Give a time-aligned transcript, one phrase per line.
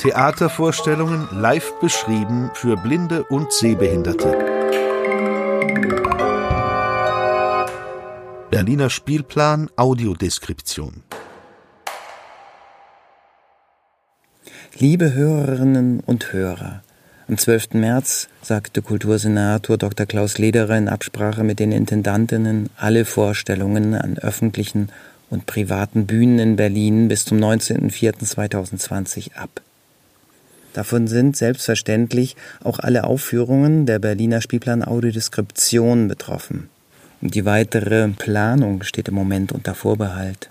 [0.00, 4.36] Theatervorstellungen live beschrieben für Blinde und Sehbehinderte.
[8.50, 11.04] Berliner Spielplan Audiodeskription.
[14.76, 16.82] Liebe Hörerinnen und Hörer,
[17.28, 17.74] am 12.
[17.74, 20.06] März sagte Kultursenator Dr.
[20.06, 24.90] Klaus Lederer in Absprache mit den Intendantinnen alle Vorstellungen an öffentlichen
[25.32, 29.62] und privaten Bühnen in Berlin bis zum 19.04.2020 ab.
[30.74, 36.68] Davon sind selbstverständlich auch alle Aufführungen der Berliner Spielplan Audiodeskription betroffen.
[37.22, 40.50] Die weitere Planung steht im Moment unter Vorbehalt.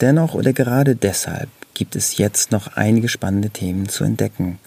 [0.00, 4.60] Dennoch oder gerade deshalb gibt es jetzt noch einige spannende Themen zu entdecken.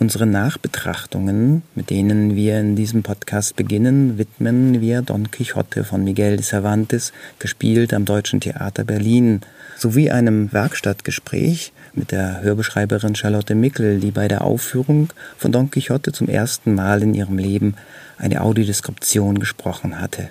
[0.00, 6.36] Unsere Nachbetrachtungen, mit denen wir in diesem Podcast beginnen, widmen wir Don Quixote von Miguel
[6.36, 9.42] de Cervantes, gespielt am Deutschen Theater Berlin,
[9.78, 16.10] sowie einem Werkstattgespräch mit der Hörbeschreiberin Charlotte Mickel, die bei der Aufführung von Don Quixote
[16.10, 17.76] zum ersten Mal in ihrem Leben
[18.18, 20.30] eine Audiodeskription gesprochen hatte.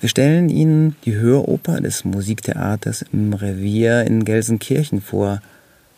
[0.00, 5.40] Wir stellen Ihnen die Höroper des Musiktheaters im Revier in Gelsenkirchen vor.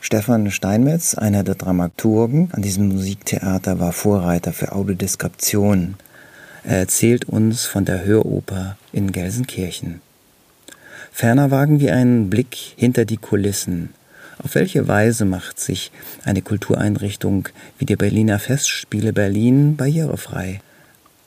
[0.04, 5.94] Stefan Steinmetz, einer der Dramaturgen an diesem Musiktheater, war Vorreiter für Audiodeskription.
[6.64, 10.00] Er erzählt uns von der Höroper in Gelsenkirchen.
[11.12, 13.90] Ferner wagen wir einen Blick hinter die Kulissen.
[14.42, 15.92] Auf welche Weise macht sich
[16.24, 20.62] eine Kultureinrichtung wie die Berliner Festspiele Berlin barrierefrei?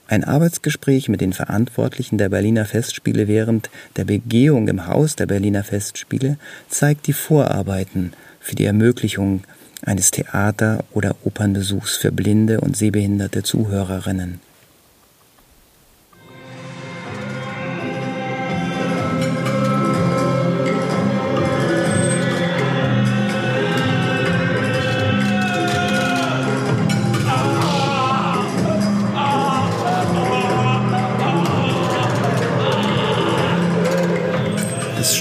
[0.06, 5.64] Ein Arbeitsgespräch mit den Verantwortlichen der Berliner Festspiele während der Begehung im Haus der Berliner
[5.64, 6.36] Festspiele
[6.68, 8.12] zeigt die Vorarbeiten
[8.46, 9.42] für die Ermöglichung
[9.82, 14.40] eines Theater- oder Opernbesuchs für blinde und sehbehinderte Zuhörerinnen.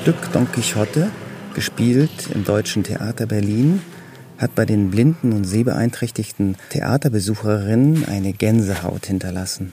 [0.06, 1.10] Stück Don Quixote,
[1.56, 3.82] gespielt im Deutschen Theater Berlin,
[4.38, 9.72] hat bei den blinden und sehbeeinträchtigten Theaterbesucherinnen eine Gänsehaut hinterlassen.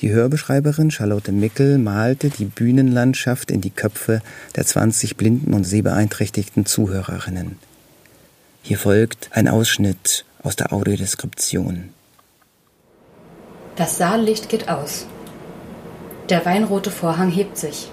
[0.00, 4.20] Die Hörbeschreiberin Charlotte Mickel malte die Bühnenlandschaft in die Köpfe
[4.56, 7.58] der 20 blinden und sehbeeinträchtigten Zuhörerinnen.
[8.62, 11.90] Hier folgt ein Ausschnitt aus der Audiodeskription.
[13.76, 15.06] Das Saallicht geht aus.
[16.30, 17.90] Der weinrote Vorhang hebt sich.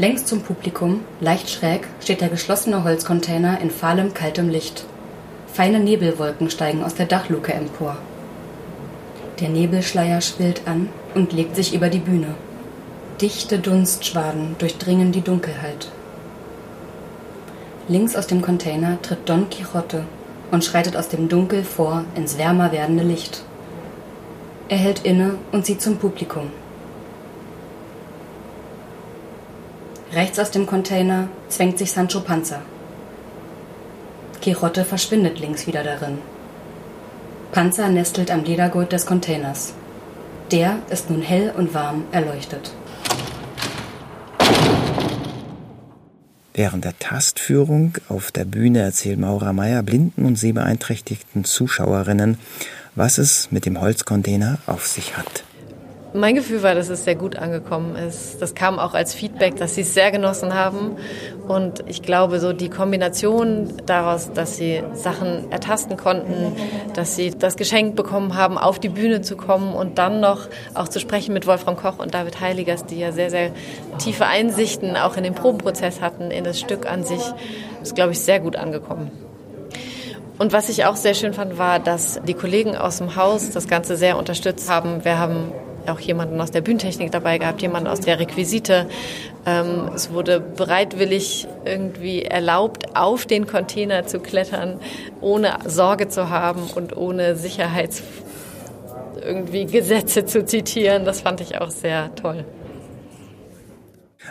[0.00, 4.86] Längs zum Publikum, leicht schräg, steht der geschlossene Holzcontainer in fahlem, kaltem Licht.
[5.52, 7.98] Feine Nebelwolken steigen aus der Dachluke empor.
[9.40, 12.34] Der Nebelschleier schwillt an und legt sich über die Bühne.
[13.20, 15.90] Dichte Dunstschwaden durchdringen die Dunkelheit.
[17.86, 20.06] Links aus dem Container tritt Don Quixote
[20.50, 23.42] und schreitet aus dem Dunkel vor ins wärmer werdende Licht.
[24.70, 26.50] Er hält inne und sieht zum Publikum.
[30.12, 32.62] Rechts aus dem Container zwängt sich Sancho Panza.
[34.42, 36.18] Quixote verschwindet links wieder darin.
[37.52, 39.72] Panzer nestelt am Ledergurt des Containers.
[40.50, 42.72] Der ist nun hell und warm erleuchtet.
[46.54, 52.38] Während der Tastführung auf der Bühne erzählt Maura Meyer blinden und sehbeeinträchtigten Zuschauerinnen,
[52.96, 55.44] was es mit dem Holzcontainer auf sich hat.
[56.12, 58.42] Mein Gefühl war, dass es sehr gut angekommen ist.
[58.42, 60.96] Das kam auch als Feedback, dass sie es sehr genossen haben.
[61.46, 66.56] Und ich glaube, so die Kombination daraus, dass sie Sachen ertasten konnten,
[66.94, 70.88] dass sie das Geschenk bekommen haben, auf die Bühne zu kommen und dann noch auch
[70.88, 73.52] zu sprechen mit Wolfram Koch und David Heiligers, die ja sehr, sehr
[73.98, 77.22] tiefe Einsichten auch in den Probenprozess hatten, in das Stück an sich,
[77.82, 79.12] ist, glaube ich, sehr gut angekommen.
[80.38, 83.68] Und was ich auch sehr schön fand, war, dass die Kollegen aus dem Haus das
[83.68, 85.04] Ganze sehr unterstützt haben.
[85.04, 85.52] Wir haben
[85.90, 88.86] auch jemanden aus der Bühnentechnik dabei gehabt, jemanden aus der Requisite.
[89.46, 94.80] Ähm, es wurde bereitwillig irgendwie erlaubt, auf den Container zu klettern,
[95.20, 98.02] ohne Sorge zu haben und ohne Sicherheits
[99.22, 101.04] irgendwie Gesetze zu zitieren.
[101.04, 102.44] Das fand ich auch sehr toll.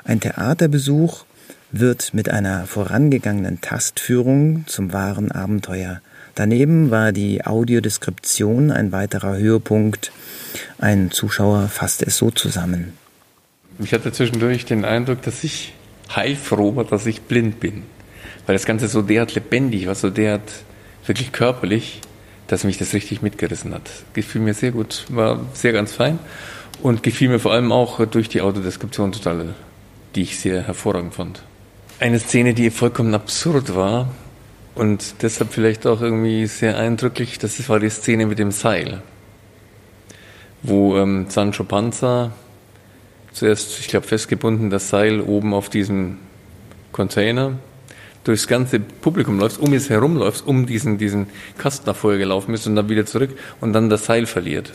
[0.04, 1.26] Ein Theaterbesuch
[1.72, 6.02] wird mit einer vorangegangenen Tastführung zum wahren Abenteuer.
[6.40, 10.14] Daneben war die Audiodeskription ein weiterer Höhepunkt
[10.78, 12.94] ein Zuschauer fasst es so zusammen.
[13.78, 15.74] Ich hatte zwischendurch den Eindruck, dass ich
[16.16, 17.84] heilfroh war, dass ich blind bin.
[18.46, 20.64] Weil das Ganze so derart lebendig war, so derart
[21.06, 22.00] wirklich körperlich,
[22.48, 23.90] dass mich das richtig mitgerissen hat.
[24.14, 26.20] Gefiel mir sehr gut, war sehr ganz fein
[26.82, 29.56] und gefiel mir vor allem auch durch die Autodeskription total,
[30.16, 31.44] die ich sehr hervorragend fand.
[32.00, 34.08] Eine Szene, die vollkommen absurd war
[34.76, 39.02] und deshalb vielleicht auch irgendwie sehr eindrücklich, das war die Szene mit dem Seil,
[40.62, 42.32] wo ähm, Sancho Panza
[43.34, 46.18] zuerst, ich glaube, festgebunden das Seil oben auf diesem
[46.92, 47.54] Container
[48.24, 51.28] durchs ganze Publikum läufst, um es herumläufst, um diesen, diesen
[51.58, 54.74] Kasten nach vorher gelaufen bist und dann wieder zurück und dann das Seil verliert.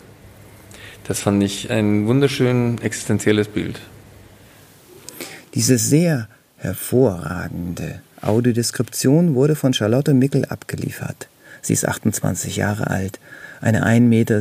[1.05, 3.79] Das fand ich ein wunderschön existenzielles Bild.
[5.55, 11.29] Diese sehr hervorragende Audiodeskription wurde von Charlotte Mickel abgeliefert.
[11.62, 13.19] Sie ist 28 Jahre alt,
[13.61, 14.41] eine 1,70 Meter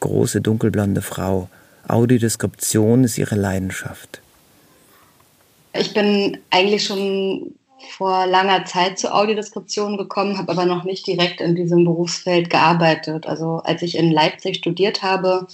[0.00, 1.48] große dunkelblonde Frau.
[1.86, 4.20] Audiodeskription ist ihre Leidenschaft.
[5.74, 7.54] Ich bin eigentlich schon
[7.90, 13.26] vor langer Zeit zur Audiodeskription gekommen, habe aber noch nicht direkt in diesem Berufsfeld gearbeitet.
[13.26, 15.46] Also als ich in Leipzig studiert habe,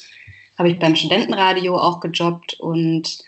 [0.57, 3.19] habe ich beim Studentenradio auch gejobbt und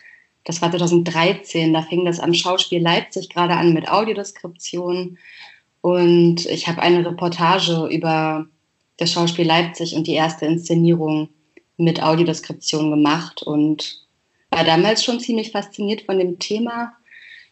[0.44, 1.72] das war 2013.
[1.72, 5.18] Da fing das am Schauspiel Leipzig gerade an mit Audiodeskription
[5.80, 8.46] und ich habe eine Reportage über
[8.98, 11.28] das Schauspiel Leipzig und die erste Inszenierung
[11.76, 14.06] mit Audiodeskription gemacht und
[14.50, 16.92] war damals schon ziemlich fasziniert von dem Thema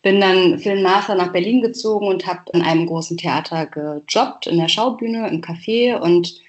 [0.03, 4.47] bin dann für den Master nach Berlin gezogen und habe in einem großen Theater gejobbt,
[4.47, 6.41] in der Schaubühne, im Café und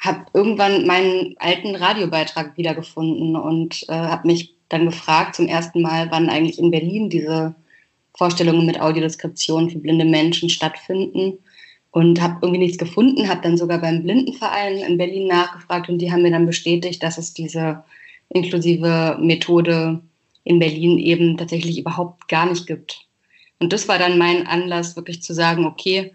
[0.00, 6.10] habe irgendwann meinen alten Radiobeitrag wiedergefunden und äh, habe mich dann gefragt zum ersten Mal,
[6.10, 7.54] wann eigentlich in Berlin diese
[8.16, 11.38] Vorstellungen mit Audiodeskription für blinde Menschen stattfinden
[11.90, 16.10] und habe irgendwie nichts gefunden, habe dann sogar beim Blindenverein in Berlin nachgefragt und die
[16.10, 17.84] haben mir dann bestätigt, dass es diese
[18.30, 20.00] inklusive Methode
[20.44, 23.06] in Berlin eben tatsächlich überhaupt gar nicht gibt.
[23.58, 26.12] Und das war dann mein Anlass, wirklich zu sagen, okay,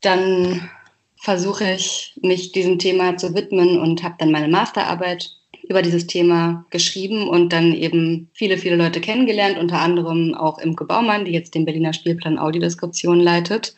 [0.00, 0.68] dann
[1.16, 5.37] versuche ich mich diesem Thema zu widmen und habe dann meine Masterarbeit
[5.68, 10.86] über dieses Thema geschrieben und dann eben viele, viele Leute kennengelernt, unter anderem auch Imke
[10.86, 13.74] Baumann, die jetzt den Berliner Spielplan Audiodeskription leitet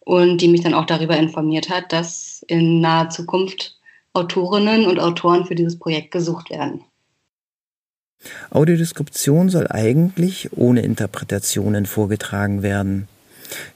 [0.00, 3.78] und die mich dann auch darüber informiert hat, dass in naher Zukunft
[4.14, 6.82] Autorinnen und Autoren für dieses Projekt gesucht werden.
[8.50, 13.06] Audiodeskription soll eigentlich ohne Interpretationen vorgetragen werden.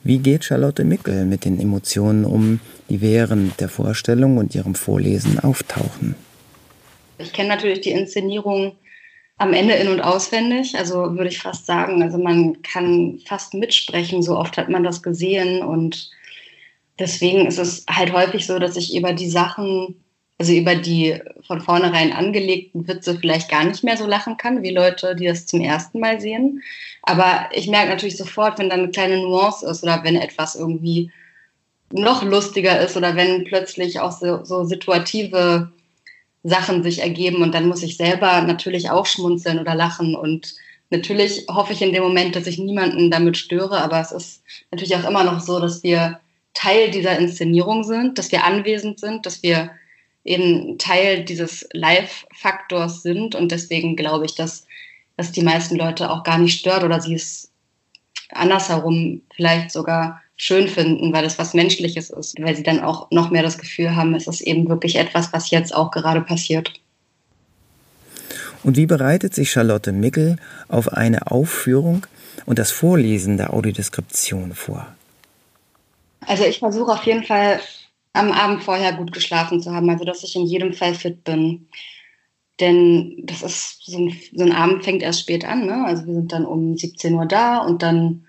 [0.03, 2.59] Wie geht Charlotte Mickel mit den Emotionen um,
[2.89, 6.15] die während der Vorstellung und ihrem Vorlesen auftauchen?
[7.17, 8.75] Ich kenne natürlich die Inszenierung
[9.37, 14.21] am Ende in- und auswendig, also würde ich fast sagen, also man kann fast mitsprechen,
[14.21, 15.63] so oft hat man das gesehen.
[15.63, 16.11] Und
[16.99, 20.03] deswegen ist es halt häufig so, dass ich über die Sachen
[20.39, 24.71] also über die von vornherein angelegten Witze vielleicht gar nicht mehr so lachen kann, wie
[24.71, 26.61] Leute, die das zum ersten Mal sehen.
[27.03, 31.11] Aber ich merke natürlich sofort, wenn da eine kleine Nuance ist oder wenn etwas irgendwie
[31.91, 35.71] noch lustiger ist oder wenn plötzlich auch so, so situative
[36.43, 40.55] Sachen sich ergeben und dann muss ich selber natürlich auch schmunzeln oder lachen und
[40.89, 44.95] natürlich hoffe ich in dem Moment, dass ich niemanden damit störe, aber es ist natürlich
[44.95, 46.19] auch immer noch so, dass wir
[46.53, 49.71] Teil dieser Inszenierung sind, dass wir anwesend sind, dass wir
[50.23, 53.35] eben Teil dieses Live-Faktors sind.
[53.35, 54.65] Und deswegen glaube ich, dass
[55.17, 57.51] das die meisten Leute auch gar nicht stört oder sie es
[58.29, 63.29] andersherum vielleicht sogar schön finden, weil es was Menschliches ist, weil sie dann auch noch
[63.31, 66.73] mehr das Gefühl haben, es ist eben wirklich etwas, was jetzt auch gerade passiert.
[68.61, 70.35] Und wie bereitet sich Charlotte Mickel
[70.67, 72.05] auf eine Aufführung
[72.45, 74.85] und das Vorlesen der Audiodeskription vor?
[76.27, 77.61] Also ich versuche auf jeden Fall
[78.11, 81.69] am Abend vorher gut geschlafen zu haben, also dass ich in jedem Fall fit bin.
[82.59, 85.85] Denn das ist so ein, so ein Abend fängt erst spät an, ne?
[85.85, 88.25] Also wir sind dann um 17 Uhr da und dann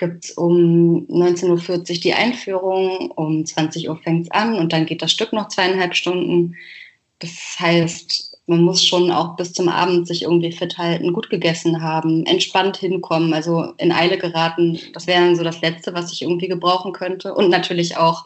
[0.00, 4.86] gibt es um 19.40 Uhr die Einführung, um 20 Uhr fängt es an und dann
[4.86, 6.56] geht das Stück noch zweieinhalb Stunden.
[7.18, 7.30] Das
[7.60, 12.24] heißt, man muss schon auch bis zum Abend sich irgendwie fit halten, gut gegessen haben,
[12.24, 14.80] entspannt hinkommen, also in Eile geraten.
[14.94, 17.34] Das wäre dann so das Letzte, was ich irgendwie gebrauchen könnte.
[17.34, 18.24] Und natürlich auch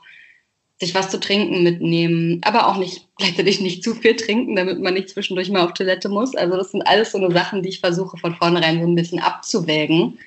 [0.81, 4.95] sich was zu trinken mitnehmen, aber auch nicht gleichzeitig nicht zu viel trinken, damit man
[4.95, 6.37] nicht zwischendurch mal auf Toilette muss.
[6.37, 9.19] Also das sind alles so eine Sachen, die ich versuche von vornherein so ein bisschen
[9.19, 10.19] abzuwägen.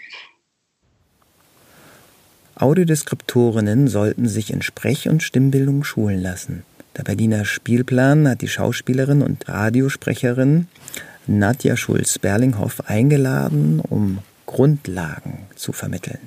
[2.59, 6.63] Audiodeskriptorinnen sollten sich in Sprech- und Stimmbildung schulen lassen.
[6.97, 10.67] Der Berliner Spielplan hat die Schauspielerin und Radiosprecherin
[11.27, 16.19] Nadja Schulz-Berlinghoff eingeladen, um Grundlagen zu vermitteln.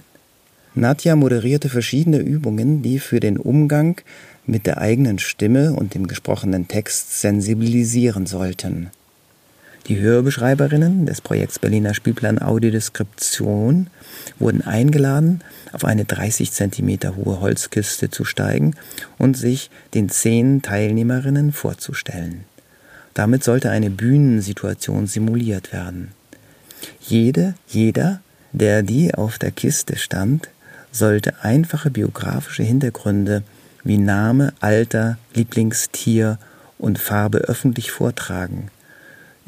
[0.74, 4.00] Nadja moderierte verschiedene Übungen, die für den Umgang
[4.46, 8.90] mit der eigenen Stimme und dem gesprochenen Text sensibilisieren sollten.
[9.90, 13.88] Die Hörbeschreiberinnen des Projekts Berliner Spielplan Audiodeskription
[14.38, 15.40] wurden eingeladen,
[15.72, 18.76] auf eine 30 cm hohe Holzkiste zu steigen
[19.18, 22.44] und sich den zehn Teilnehmerinnen vorzustellen.
[23.14, 26.12] Damit sollte eine Bühnensituation simuliert werden.
[27.00, 28.20] Jede, jeder
[28.52, 30.50] der die auf der Kiste stand,
[30.92, 33.42] sollte einfache biografische Hintergründe
[33.82, 36.38] wie Name, Alter, Lieblingstier
[36.78, 38.70] und Farbe öffentlich vortragen.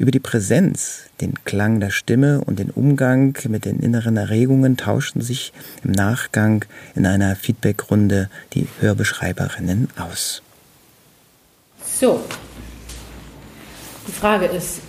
[0.03, 5.21] Über die Präsenz, den Klang der Stimme und den Umgang mit den inneren Erregungen tauschten
[5.21, 10.41] sich im Nachgang in einer Feedbackrunde die Hörbeschreiberinnen aus.
[11.85, 12.19] So,
[14.05, 14.81] die Frage ist,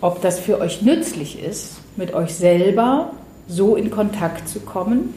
[0.00, 3.14] ob das für euch nützlich ist, mit euch selber
[3.48, 5.12] so in Kontakt zu kommen,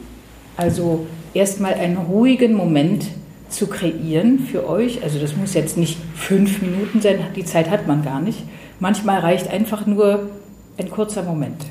[0.56, 1.06] also
[1.36, 3.10] erstmal einen ruhigen Moment
[3.50, 5.04] zu kreieren für euch.
[5.04, 8.40] Also das muss jetzt nicht fünf Minuten sein, die Zeit hat man gar nicht.
[8.80, 10.30] Manchmal reicht einfach nur
[10.78, 11.66] ein kurzer Moment.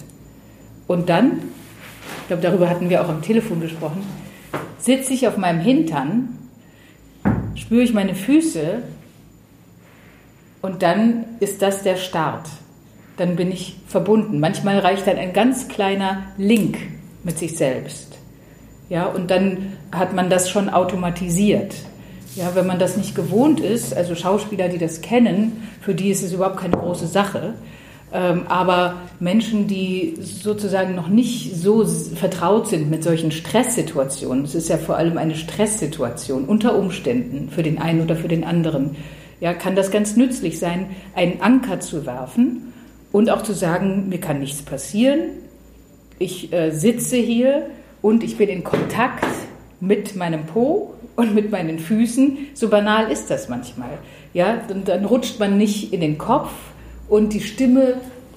[0.86, 1.42] Und dann,
[2.22, 4.04] ich glaube, darüber hatten wir auch am Telefon gesprochen,
[4.78, 6.38] sitze ich auf meinem Hintern,
[7.54, 8.82] spüre ich meine Füße
[10.62, 12.48] und dann ist das der Start.
[13.16, 14.40] Dann bin ich verbunden.
[14.40, 16.76] Manchmal reicht dann ein ganz kleiner Link
[17.24, 18.15] mit sich selbst.
[18.88, 21.74] Ja, und dann hat man das schon automatisiert.
[22.36, 26.22] Ja, wenn man das nicht gewohnt ist, also Schauspieler, die das kennen, für die ist
[26.22, 27.54] es überhaupt keine große Sache.
[28.12, 34.68] Ähm, aber Menschen, die sozusagen noch nicht so vertraut sind mit solchen Stresssituationen, es ist
[34.68, 38.96] ja vor allem eine Stresssituation unter Umständen für den einen oder für den anderen,
[39.40, 42.72] ja, kann das ganz nützlich sein, einen Anker zu werfen
[43.12, 45.20] und auch zu sagen, mir kann nichts passieren,
[46.18, 47.66] ich äh, sitze hier
[48.06, 49.26] und ich bin in Kontakt
[49.80, 52.38] mit meinem Po und mit meinen Füßen.
[52.54, 53.98] So banal ist das manchmal.
[54.32, 56.50] Ja, und dann rutscht man nicht in den Kopf
[57.08, 57.94] und die Stimme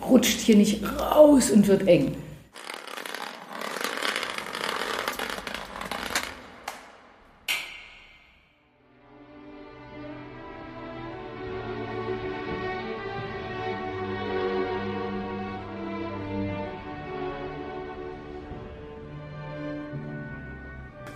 [0.09, 2.15] rutscht hier nicht raus und wird eng.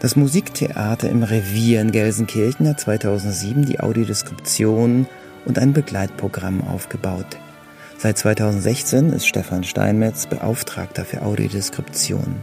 [0.04, 5.08] Das Musiktheater im Revier in Gelsenkirchen hat 2007 die Audiodeskription
[5.46, 7.38] und ein Begleitprogramm aufgebaut.
[8.00, 12.42] Seit 2016 ist Stefan Steinmetz Beauftragter für Audiodeskription.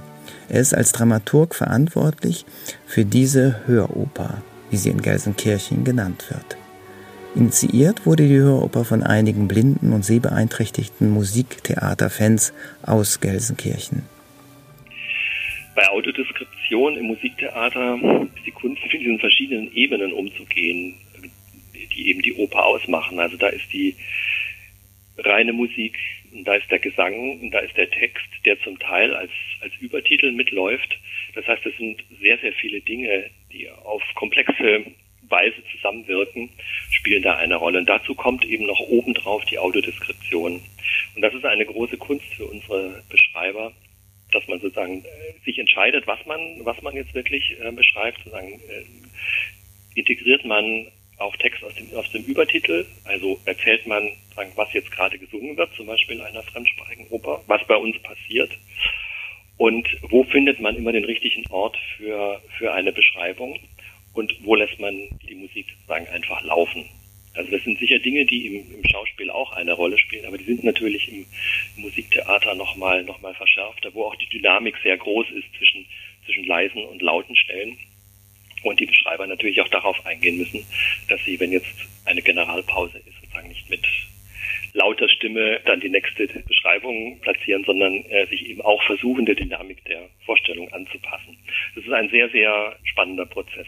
[0.49, 2.47] Er ist als Dramaturg verantwortlich
[2.87, 6.57] für diese Höroper, wie sie in Gelsenkirchen genannt wird.
[7.35, 14.05] Initiiert wurde die Höroper von einigen blinden und sehbeeinträchtigten Musiktheaterfans aus Gelsenkirchen.
[15.75, 15.87] Bei
[16.71, 17.99] Autodeskription im Musiktheater
[18.37, 20.95] ist die Kunst mit diesen verschiedenen Ebenen umzugehen,
[21.95, 23.19] die eben die Oper ausmachen.
[23.19, 23.97] Also da ist die
[25.19, 25.99] reine Musik,
[26.45, 30.99] da ist der Gesang, da ist der Text, der zum Teil als, als Übertitel mitläuft.
[31.35, 34.85] Das heißt, es sind sehr, sehr viele Dinge, die auf komplexe
[35.29, 36.51] Weise zusammenwirken,
[36.91, 37.79] spielen da eine Rolle.
[37.79, 40.61] Und dazu kommt eben noch obendrauf die Audiodeskription.
[41.15, 43.73] Und das ist eine große Kunst für unsere Beschreiber,
[44.35, 48.19] dass man sozusagen äh, sich entscheidet, was man, was man jetzt wirklich äh, beschreibt.
[48.19, 48.85] Sozusagen äh,
[49.95, 50.87] integriert man
[51.19, 55.57] auch Text aus dem, aus dem Übertitel, also erzählt man, sagen, was jetzt gerade gesungen
[55.57, 58.51] wird, zum Beispiel in einer fremdsprachigen Oper, was bei uns passiert.
[59.59, 63.59] Und wo findet man immer den richtigen Ort für, für eine Beschreibung?
[64.15, 64.95] Und wo lässt man
[65.29, 66.89] die Musik sozusagen einfach laufen?
[67.41, 70.45] Also das sind sicher Dinge, die im, im Schauspiel auch eine Rolle spielen, aber die
[70.45, 71.25] sind natürlich im,
[71.77, 75.87] Musiktheater nochmal noch mal verschärfter, wo auch die Dynamik sehr groß ist zwischen,
[76.27, 77.79] zwischen leisen und lauten Stellen.
[78.63, 80.67] Und die Beschreiber natürlich auch darauf eingehen müssen,
[81.09, 83.87] dass sie, wenn jetzt eine Generalpause ist, sozusagen nicht mit
[84.75, 89.83] lauter Stimme dann die nächste Beschreibung platzieren, sondern äh, sich eben auch versuchen, der Dynamik
[89.87, 91.39] der Vorstellung anzupassen.
[91.75, 93.67] Das ist ein sehr, sehr spannender Prozess.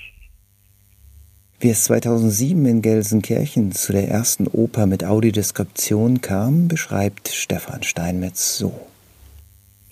[1.62, 8.59] Wie es 2007 in Gelsenkirchen zu der ersten Oper mit Audiodeskription kam, beschreibt Stefan Steinmetz
[8.59, 8.73] so.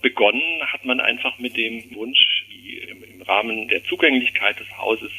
[0.01, 2.45] Begonnen hat man einfach mit dem Wunsch,
[2.89, 5.11] im Rahmen der Zugänglichkeit des Hauses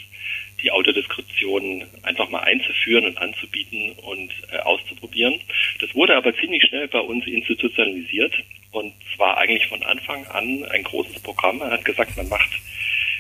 [0.63, 5.41] die Audiodeskription einfach mal einzuführen und anzubieten und äh, auszuprobieren.
[5.81, 8.35] Das wurde aber ziemlich schnell bei uns institutionalisiert
[8.73, 11.61] und zwar eigentlich von Anfang an ein großes Programm.
[11.61, 12.51] Man hat gesagt, man macht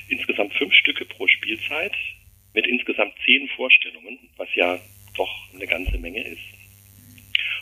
[0.09, 1.93] insgesamt fünf Stücke pro Spielzeit
[2.55, 4.79] mit insgesamt zehn Vorstellungen, was ja
[5.17, 6.41] doch eine ganze Menge ist.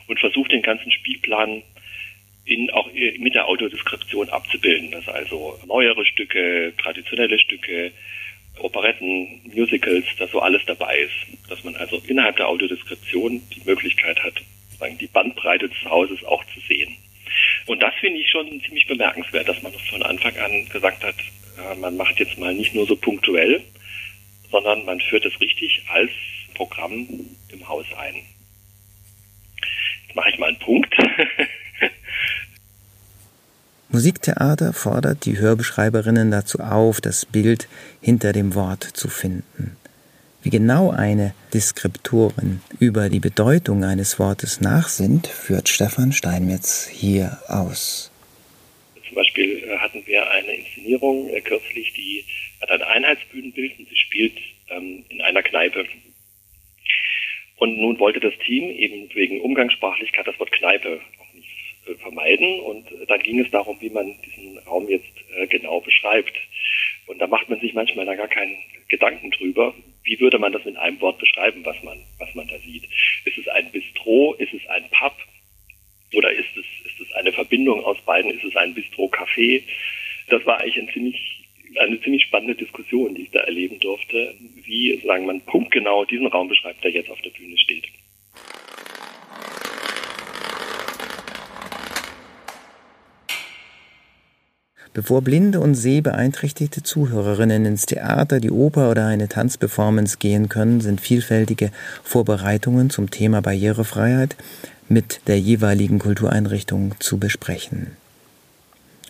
[0.07, 1.63] Und versucht den ganzen Spielplan
[2.45, 4.91] in, auch mit der Autodeskription abzubilden.
[4.91, 7.93] Das also neuere Stücke, traditionelle Stücke,
[8.59, 11.49] Operetten, Musicals, dass so alles dabei ist.
[11.49, 14.35] Dass man also innerhalb der Autodeskription die Möglichkeit hat,
[14.79, 16.97] sagen, die Bandbreite des Hauses auch zu sehen.
[17.67, 21.15] Und das finde ich schon ziemlich bemerkenswert, dass man von Anfang an gesagt hat,
[21.79, 23.63] man macht jetzt mal nicht nur so punktuell,
[24.51, 26.11] sondern man führt es richtig als
[26.55, 27.09] Programm
[27.49, 28.17] im Haus ein.
[30.07, 30.95] Jetzt mache ich mal einen Punkt.
[33.93, 37.69] Musiktheater fordert die Hörbeschreiberinnen dazu auf, das Bild
[38.01, 39.77] hinter dem Wort zu finden.
[40.43, 48.11] Wie genau eine Deskriptorin über die Bedeutung eines Wortes nachsinnt, führt Stefan Steinmetz hier aus.
[49.07, 52.25] Zum Beispiel äh, hatten wir eine Inszenierung äh, kürzlich, die
[52.61, 54.39] hat ein Einheitsbühnenbild und sie spielt
[54.69, 55.87] ähm, in einer Kneipe.
[57.57, 61.49] Und nun wollte das Team eben wegen Umgangssprachlichkeit das Wort Kneipe auch nicht
[61.87, 62.61] äh, vermeiden.
[62.61, 66.35] Und äh, dann ging es darum, wie man diesen Raum jetzt äh, genau beschreibt.
[67.07, 68.57] Und da macht man sich manchmal da gar keinen
[68.89, 69.75] Gedanken drüber.
[70.05, 72.85] Wie würde man das mit einem Wort beschreiben, was man, was man da sieht?
[73.25, 74.35] Ist es ein Bistro?
[74.35, 75.15] Ist es ein Pub?
[76.15, 78.31] Oder ist es, ist es eine Verbindung aus beiden?
[78.31, 79.63] Ist es ein Bistro-Café?
[80.29, 81.40] Das war eigentlich ein ziemlich,
[81.79, 84.35] eine ziemlich spannende Diskussion, die ich da erleben durfte,
[84.65, 87.85] wie, sagen man, punktgenau diesen Raum beschreibt, der jetzt auf der Bühne steht.
[94.93, 101.01] Bevor blinde und sehbeeinträchtigte Zuhörerinnen ins Theater, die Oper oder eine Tanzperformance gehen können, sind
[101.01, 101.71] vielfältige
[102.03, 104.35] Vorbereitungen zum Thema Barrierefreiheit
[104.89, 107.97] mit der jeweiligen Kultureinrichtung zu besprechen.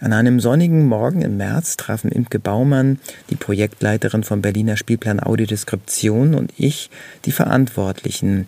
[0.01, 6.35] An einem sonnigen Morgen im März trafen Imke Baumann, die Projektleiterin vom Berliner Spielplan Audiodeskription
[6.35, 6.89] und ich,
[7.27, 8.47] die Verantwortlichen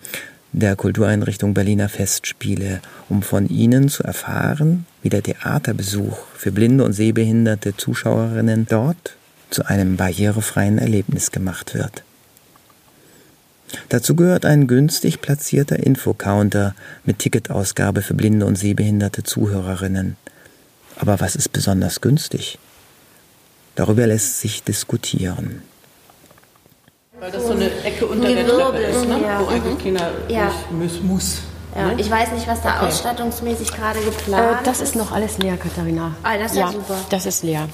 [0.53, 2.81] der Kultureinrichtung Berliner Festspiele,
[3.11, 9.17] um von ihnen zu erfahren, wie der Theaterbesuch für blinde und sehbehinderte Zuschauerinnen dort
[9.51, 12.03] zu einem barrierefreien Erlebnis gemacht wird.
[13.91, 20.17] Dazu gehört ein günstig platzierter Infocounter mit Ticketausgabe für blinde und sehbehinderte Zuhörerinnen.
[20.97, 22.59] Aber was ist besonders günstig?
[23.75, 25.63] Darüber lässt sich diskutieren.
[27.19, 29.21] Weil das so eine Ecke unter der Treppe ist, ne?
[29.23, 29.41] ja.
[29.41, 30.53] wo eigentlich keiner Ja.
[30.71, 31.01] muss.
[31.03, 31.39] muss.
[31.75, 31.95] Ja, ne?
[32.01, 32.87] ich weiß nicht, was da Okay.
[32.87, 36.15] ausstattungsmäßig gerade Äh, geplant das ist noch alles leer, Katharina.
[36.23, 36.97] Ah, das ist ja super.
[37.11, 37.69] Das ist leer.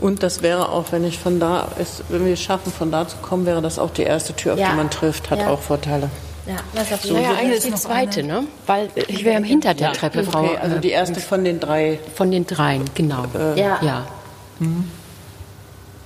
[0.00, 3.08] Und das wäre auch, wenn ich von da, ist, wenn wir es schaffen, von da
[3.08, 4.70] zu kommen, wäre das auch die erste Tür, auf Ja.
[4.70, 5.48] die man trifft, hat Ja.
[5.48, 6.10] auch Vorteile.
[6.48, 8.44] Ja, das ist So, naja, eigentlich ist die zweite, ne?
[8.66, 10.44] Weil äh, ich wäre hinter der Treppe, Frau.
[10.44, 11.98] Okay, also die erste von den drei.
[12.14, 13.26] Von den dreien, genau.
[13.54, 13.78] Ja.
[13.82, 14.06] Ja.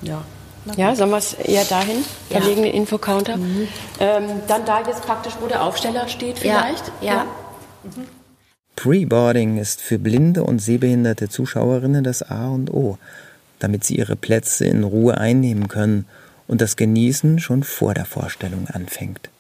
[0.02, 0.24] Ja.
[0.76, 3.37] Ja, sollen wir es eher dahin verlegen, den Infocounter?
[3.98, 6.92] Ähm, dann da jetzt praktisch, wo der Aufsteller steht Ja, vielleicht?
[7.00, 7.26] ja.
[8.76, 12.98] Preboarding ist für blinde und sehbehinderte Zuschauerinnen das A und O,
[13.59, 16.07] damit sie ihre Plätze in Ruhe einnehmen können
[16.46, 19.31] und das Genießen schon vor der Vorstellung anfängt.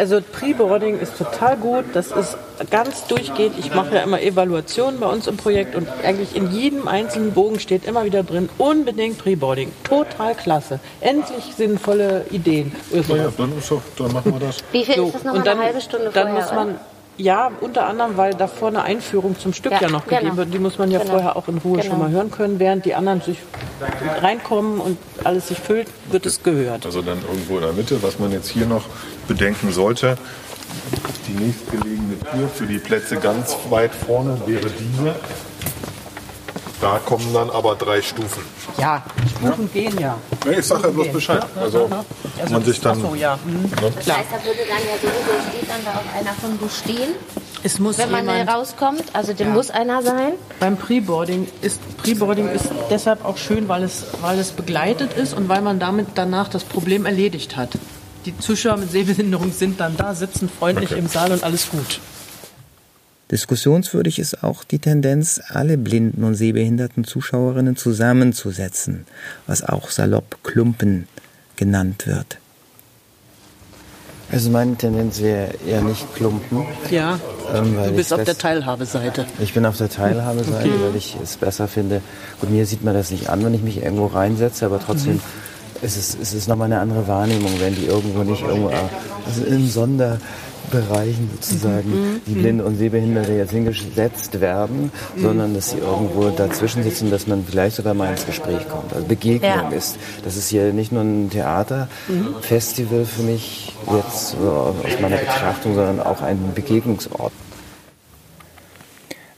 [0.00, 1.84] Also Preboarding ist total gut.
[1.92, 2.38] Das ist
[2.70, 3.58] ganz durchgehend.
[3.58, 7.60] Ich mache ja immer Evaluationen bei uns im Projekt und eigentlich in jedem einzelnen Bogen
[7.60, 9.70] steht immer wieder drin, unbedingt Preboarding.
[9.84, 10.80] Total klasse.
[11.02, 12.72] Endlich sinnvolle Ideen.
[12.90, 14.56] Ja, ja, dann ist doch, dann machen wir das.
[14.72, 16.44] Wie viel So, ist das noch und dann, eine halbe Stunde dann vorher?
[16.44, 16.80] muss man,
[17.20, 20.36] ja, unter anderem, weil davor eine Einführung zum Stück Ja, ja, noch gegeben genau.
[20.38, 20.54] wird.
[20.54, 21.12] Die muss man ja Genau.
[21.12, 21.90] vorher auch in Ruhe Genau.
[21.90, 22.58] schon mal hören können.
[22.58, 23.38] Während die anderen sich
[24.22, 26.86] reinkommen und alles sich füllt, wird es gehört.
[26.86, 28.84] Also dann irgendwo in der Mitte, was man jetzt hier noch
[29.28, 30.16] bedenken sollte.
[31.28, 35.14] Die nächstgelegene Tür für die Plätze ganz weit vorne wäre diese.
[36.80, 38.42] Da kommen dann aber drei Stufen.
[38.78, 39.02] Ja,
[39.38, 40.16] Stufen gehen ja.
[40.46, 41.44] Nee, ich sage ja bloß Bescheid.
[41.60, 41.88] Also,
[42.40, 42.98] Also, man sich dann.
[43.04, 43.38] ach so, ja.
[43.44, 43.62] Mhm.
[43.62, 43.68] Ne?
[43.96, 47.10] Das heißt, da würde dann ja sowieso, steht dann da auch einer von wo stehen,
[47.62, 49.04] Es muss wenn man jemand, rauskommt.
[49.12, 50.32] Also dem muss einer sein.
[50.58, 55.50] beim Preboarding ist Preboarding ist deshalb auch schön, weil es, weil es begleitet ist und
[55.50, 57.70] weil man damit danach das Problem erledigt hat.
[58.24, 60.98] Die Zuschauer mit Sehbehinderung sind dann da, sitzen freundlich Okay.
[61.00, 62.00] im Saal und alles gut.
[63.30, 69.06] Diskussionswürdig ist auch die Tendenz, alle blinden und sehbehinderten Zuschauerinnen zusammenzusetzen,
[69.46, 71.06] was auch salopp Klumpen
[71.56, 72.38] genannt wird.
[74.32, 76.64] Also meine Tendenz wäre eher nicht Klumpen.
[76.90, 77.18] Ja,
[77.52, 79.26] Ähm, weil du bist auf der Teilhabeseite.
[79.40, 82.00] Ich bin auf der Teilhabeseite, weil ich es besser finde.
[82.40, 85.20] Gut, mir sieht man das nicht an, wenn ich mich irgendwo reinsetze, aber trotzdem
[85.82, 89.68] ist es, es ist nochmal eine andere Wahrnehmung, wenn die irgendwo nicht irgendwo, also in
[90.70, 97.10] Sonderbereichen sozusagen, die Blinde und Sehbehinderte jetzt hingesetzt werden, sondern dass sie irgendwo dazwischen sitzen,
[97.10, 98.92] dass man vielleicht sogar mal ins Gespräch kommt.
[98.92, 99.68] Also Begegnung Ja.
[99.70, 99.96] ist.
[100.24, 104.36] Das ist hier nicht nur ein Theaterfestival für mich jetzt so
[104.84, 107.32] aus meiner Betrachtung, sondern auch ein Begegnungsort.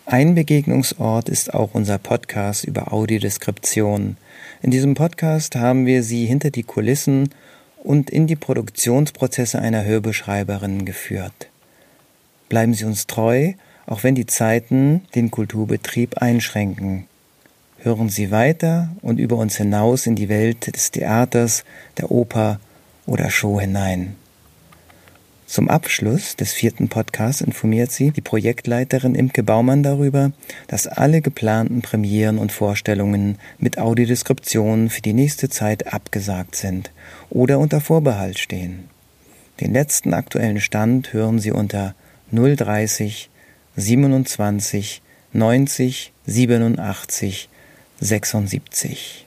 [0.05, 4.17] Ein Begegnungsort ist auch unser Podcast über Audiodeskription.
[4.61, 7.31] In diesem Podcast haben wir Sie hinter die Kulissen
[7.83, 11.49] und in die Produktionsprozesse einer Hörbeschreiberin geführt.
[12.49, 13.53] Bleiben Sie uns treu,
[13.87, 17.07] auch wenn die Zeiten den Kulturbetrieb einschränken.
[17.79, 21.65] Hören Sie weiter und über uns hinaus in die Welt des Theaters,
[21.99, 22.61] der Oper
[23.07, 24.17] oder Show hinein.
[25.53, 30.33] Zum Abschluss des vierten Podcasts informiert sie die Projektleiterin Imke Baumann darüber,
[30.67, 36.91] dass alle geplanten Premieren und Vorstellungen mit Audiodeskription für die nächste Zeit abgesagt sind
[37.29, 38.89] oder unter Vorbehalt stehen.
[39.61, 41.95] Den letzten aktuellen Stand hören Sie unter
[42.31, 43.29] 030
[43.77, 45.03] 27
[45.35, 47.51] 90 87
[48.01, 49.27] 76.